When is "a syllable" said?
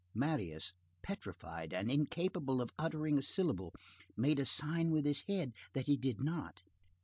3.19-3.71